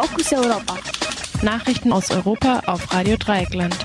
[0.00, 0.76] Fokus Europa.
[1.42, 3.76] Nachrichten aus Europa auf Radio Dreieckland.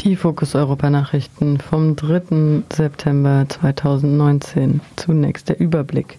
[0.00, 2.62] Die Fokus Europa Nachrichten vom 3.
[2.72, 4.80] September 2019.
[4.96, 6.18] Zunächst der Überblick.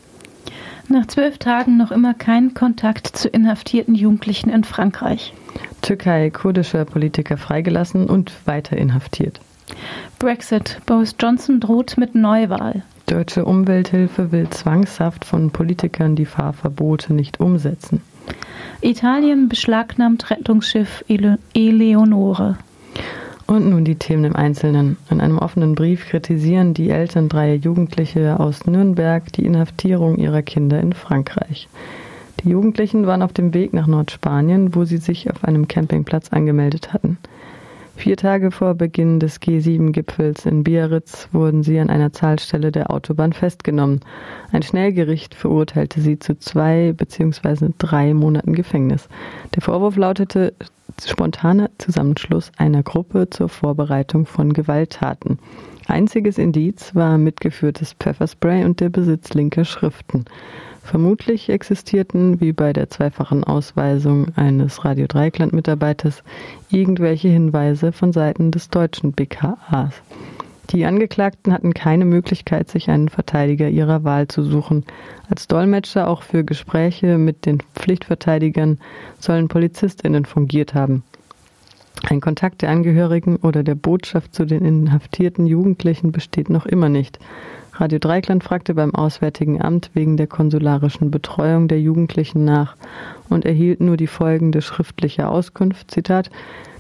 [0.88, 5.34] Nach zwölf Tagen noch immer kein Kontakt zu inhaftierten Jugendlichen in Frankreich.
[5.82, 9.42] Türkei kurdischer Politiker freigelassen und weiter inhaftiert.
[10.20, 10.80] Brexit.
[10.86, 12.84] Boris Johnson droht mit Neuwahl.
[13.08, 18.02] Deutsche Umwelthilfe will zwangshaft von Politikern die Fahrverbote nicht umsetzen.
[18.82, 22.58] Italien beschlagnahmt Rettungsschiff Ele Eleonore.
[23.46, 24.98] Und nun die Themen im Einzelnen.
[25.10, 30.82] In einem offenen Brief kritisieren die Eltern dreier Jugendliche aus Nürnberg die Inhaftierung ihrer Kinder
[30.82, 31.70] in Frankreich.
[32.44, 36.92] Die Jugendlichen waren auf dem Weg nach Nordspanien, wo sie sich auf einem Campingplatz angemeldet
[36.92, 37.18] hatten.
[37.98, 43.34] Vier Tage vor Beginn des G7-Gipfels in Biarritz wurden sie an einer Zahlstelle der Autobahn
[43.34, 44.02] festgenommen.
[44.52, 47.70] Ein Schnellgericht verurteilte sie zu zwei bzw.
[47.80, 49.10] drei Monaten Gefängnis.
[49.56, 50.54] Der Vorwurf lautete
[51.04, 55.40] spontaner Zusammenschluss einer Gruppe zur Vorbereitung von Gewalttaten.
[55.88, 60.26] Einziges Indiz war mitgeführtes Pfefferspray und der Besitz linker Schriften.
[60.84, 66.24] Vermutlich existierten, wie bei der zweifachen Ausweisung eines Radio Dreikland-Mitarbeiters,
[66.70, 69.94] irgendwelche Hinweise von Seiten des deutschen BKAs.
[70.72, 74.84] Die Angeklagten hatten keine Möglichkeit, sich einen Verteidiger ihrer Wahl zu suchen.
[75.30, 78.80] Als Dolmetscher auch für Gespräche mit den Pflichtverteidigern
[79.20, 81.04] sollen Polizistinnen fungiert haben.
[82.04, 87.20] Ein Kontakt der Angehörigen oder der Botschaft zu den inhaftierten Jugendlichen besteht noch immer nicht.
[87.74, 92.76] Radio Dreikland fragte beim Auswärtigen Amt wegen der konsularischen Betreuung der Jugendlichen nach
[93.30, 96.32] und erhielt nur die folgende schriftliche Auskunft, Zitat,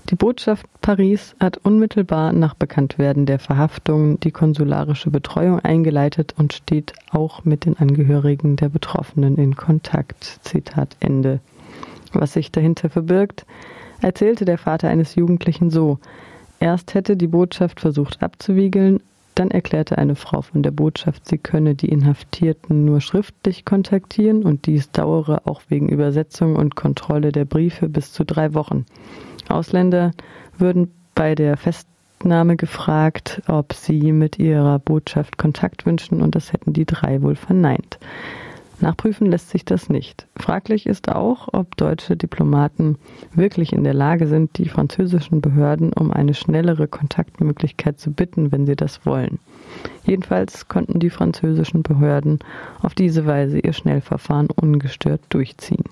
[0.09, 6.94] die Botschaft Paris hat unmittelbar nach Bekanntwerden der Verhaftung die konsularische Betreuung eingeleitet und steht
[7.12, 10.40] auch mit den Angehörigen der Betroffenen in Kontakt.
[10.44, 11.42] Zitat Ende.
[12.14, 13.46] Was sich dahinter verbirgt,
[14.02, 16.00] erzählte der Vater eines Jugendlichen so.
[16.59, 19.02] Erst hätte die Botschaft versucht abzuwiegeln,
[19.35, 24.66] dann erklärte eine Frau von der Botschaft, sie könne die Inhaftierten nur schriftlich kontaktieren und
[24.66, 28.85] dies dauere auch wegen Übersetzung und Kontrolle der Briefe bis zu drei Wochen.
[29.47, 30.12] Ausländer
[30.58, 36.74] würden bei der Festnahme gefragt, ob sie mit ihrer Botschaft Kontakt wünschen und das hätten
[36.74, 38.00] die drei wohl verneint.
[38.80, 40.28] Nachprüfen lässt sich das nicht.
[40.36, 42.98] Fraglich ist auch, ob deutsche Diplomaten
[43.34, 48.68] wirklich in der Lage sind, die französischen Behörden um eine schnellere Kontaktmöglichkeit zu bitten, wenn
[48.68, 49.40] sie das wollen.
[50.06, 52.40] Jedenfalls konnten die französischen Behörden
[52.82, 55.84] auf diese Weise ihr Schnellverfahren ungestört durchziehen.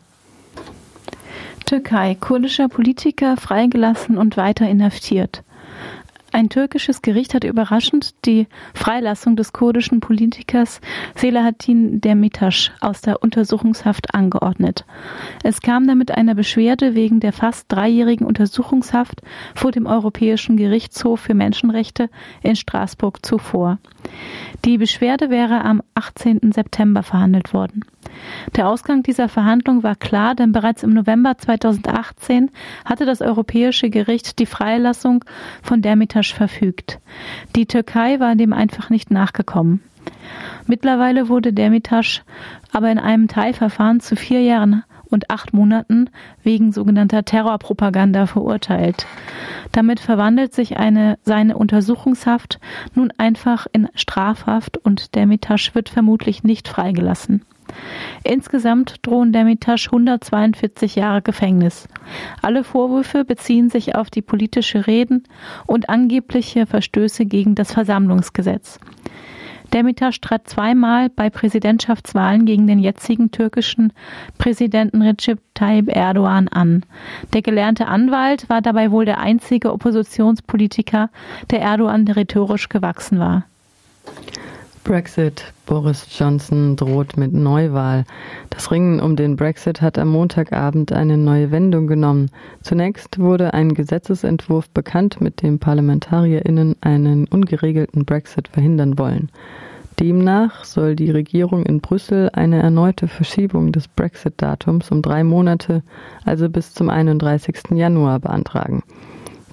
[1.65, 2.15] Türkei.
[2.19, 5.43] Kurdischer Politiker freigelassen und weiter inhaftiert.
[6.45, 8.45] Ein türkisches Gericht hat überraschend die
[8.75, 10.79] Freilassung des kurdischen Politikers
[11.15, 14.85] Selahattin Demirtas aus der Untersuchungshaft angeordnet.
[15.43, 19.23] Es kam damit einer Beschwerde wegen der fast dreijährigen Untersuchungshaft
[19.55, 22.11] vor dem Europäischen Gerichtshof für Menschenrechte
[22.43, 23.79] in Straßburg zuvor.
[24.63, 26.51] Die Beschwerde wäre am 18.
[26.51, 27.85] September verhandelt worden.
[28.55, 32.49] Der Ausgang dieser Verhandlung war klar, denn bereits im November 2018
[32.83, 35.23] hatte das Europäische Gericht die Freilassung
[35.61, 36.99] von Demirtas verfügt.
[37.55, 39.81] Die Türkei war dem einfach nicht nachgekommen.
[40.67, 42.21] Mittlerweile wurde Demirtas
[42.71, 46.09] aber in einem Teilverfahren zu vier Jahren und acht Monaten
[46.43, 49.05] wegen sogenannter Terrorpropaganda verurteilt.
[49.71, 52.59] Damit verwandelt sich eine, seine Untersuchungshaft
[52.93, 57.41] nun einfach in Strafhaft und Demirtas wird vermutlich nicht freigelassen.
[58.23, 61.87] Insgesamt drohen Demirtas 142 Jahre Gefängnis.
[62.41, 65.23] Alle Vorwürfe beziehen sich auf die politische Reden
[65.65, 68.79] und angebliche Verstöße gegen das Versammlungsgesetz.
[69.73, 73.93] Demirtas trat zweimal bei Präsidentschaftswahlen gegen den jetzigen türkischen
[74.37, 76.83] Präsidenten Recep Tayyip Erdogan an.
[77.33, 81.09] Der gelernte Anwalt war dabei wohl der einzige Oppositionspolitiker,
[81.51, 83.45] der Erdogan rhetorisch gewachsen war.
[84.85, 85.51] Brexit.
[85.65, 88.05] Boris Johnson droht mit Neuwahl.
[88.51, 92.29] Das Ringen um den Brexit hat am Montagabend eine neue Wendung genommen.
[92.61, 99.31] Zunächst wurde ein Gesetzesentwurf bekannt, mit dem ParlamentarierInnen einen ungeregelten Brexit verhindern wollen.
[99.99, 105.81] Demnach soll die Regierung in Brüssel eine erneute Verschiebung des Brexit-Datums um drei Monate,
[106.25, 107.71] also bis zum 31.
[107.71, 108.83] Januar, beantragen.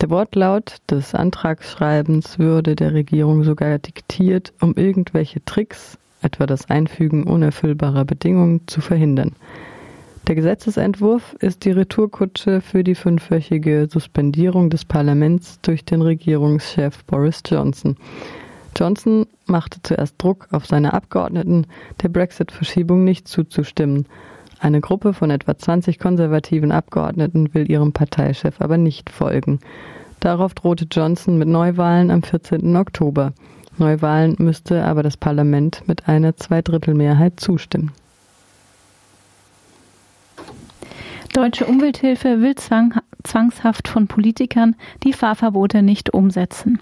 [0.02, 7.22] Der Wortlaut des Antragsschreibens würde der Regierung sogar diktiert, um irgendwelche Tricks, etwa das Einfügen
[7.22, 9.36] unerfüllbarer Bedingungen, zu verhindern.
[10.26, 17.40] Der Gesetzesentwurf ist die Retourkutsche für die fünfwöchige Suspendierung des Parlaments durch den Regierungschef Boris
[17.46, 17.96] Johnson.
[18.74, 21.68] Johnson machte zuerst Druck auf seine Abgeordneten,
[22.02, 24.06] der Brexit-Verschiebung nicht zuzustimmen.
[24.62, 29.58] Eine Gruppe von etwa 20 konservativen Abgeordneten will ihrem Parteichef aber nicht folgen.
[30.20, 32.76] Darauf drohte Johnson mit Neuwahlen am 14.
[32.76, 33.32] Oktober.
[33.78, 37.90] Neuwahlen müsste aber das Parlament mit einer Zweidrittelmehrheit zustimmen.
[41.32, 46.78] Deutsche Umwelthilfe will zwang, zwangshaft von Politikern die Fahrverbote nicht umsetzen.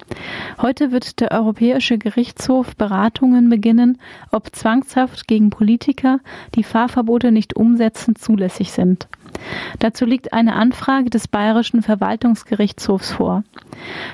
[0.60, 3.98] Heute wird der Europäische Gerichtshof Beratungen beginnen,
[4.30, 6.20] ob zwangshaft gegen Politiker
[6.54, 9.08] die Fahrverbote nicht umsetzen zulässig sind.
[9.78, 13.44] Dazu liegt eine Anfrage des Bayerischen Verwaltungsgerichtshofs vor.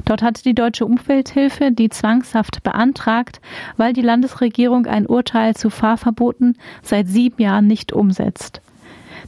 [0.05, 3.41] Dort hatte die Deutsche Umwelthilfe die Zwangshaft beantragt,
[3.77, 8.61] weil die Landesregierung ein Urteil zu Fahrverboten seit sieben Jahren nicht umsetzt.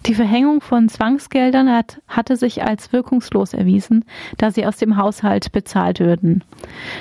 [0.07, 4.05] Die Verhängung von Zwangsgeldern hat, hatte sich als wirkungslos erwiesen,
[4.37, 6.45] da sie aus dem Haushalt bezahlt würden.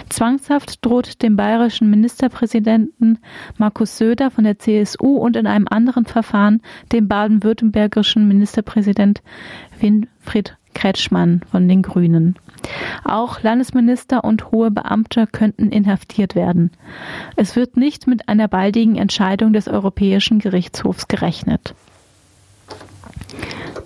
[0.09, 3.19] Zwangshaft droht dem bayerischen Ministerpräsidenten
[3.57, 6.61] Markus Söder von der CSU und in einem anderen Verfahren
[6.91, 9.21] dem baden-württembergischen Ministerpräsident
[9.79, 12.35] Winfried Kretschmann von den Grünen.
[13.03, 16.71] Auch Landesminister und hohe Beamte könnten inhaftiert werden.
[17.35, 21.73] Es wird nicht mit einer baldigen Entscheidung des Europäischen Gerichtshofs gerechnet.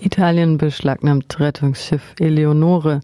[0.01, 3.01] Italien beschlagnahmt Rettungsschiff Eleonore.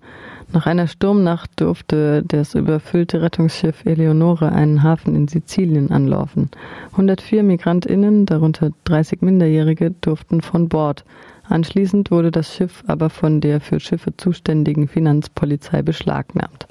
[0.52, 6.50] Nach einer Sturmnacht durfte das überfüllte Rettungsschiff Eleonore einen Hafen in Sizilien anlaufen.
[6.94, 11.06] 104 Migrantinnen, darunter 30 Minderjährige, durften von Bord.
[11.50, 16.68] Anschließend wurde das Schiff aber von der für Schiffe zuständigen Finanzpolizei beschlagnahmt.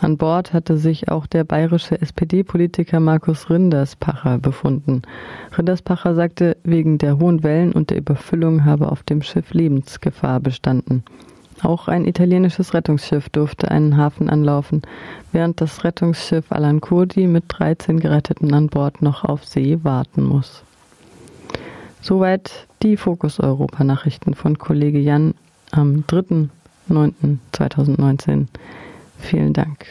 [0.00, 5.02] An Bord hatte sich auch der bayerische SPD-Politiker Markus Rinderspacher befunden.
[5.56, 11.02] Rinderspacher sagte, wegen der hohen Wellen und der Überfüllung habe auf dem Schiff Lebensgefahr bestanden.
[11.62, 14.82] Auch ein italienisches Rettungsschiff durfte einen Hafen anlaufen,
[15.30, 20.64] während das Rettungsschiff Alan Kurdi mit 13 Geretteten an Bord noch auf See warten muss.
[22.02, 25.34] Soweit die Fokus Europa Nachrichten von Kollege Jan
[25.70, 28.48] am 3.9.2019.
[29.20, 29.86] Vielen Dank.